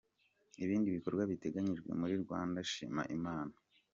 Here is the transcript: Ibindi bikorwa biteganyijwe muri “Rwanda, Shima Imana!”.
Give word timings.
Ibindi 0.63 0.95
bikorwa 0.97 1.23
biteganyijwe 1.31 1.89
muri 2.01 2.15
“Rwanda, 2.23 2.59
Shima 2.71 3.03
Imana!”. 3.17 3.55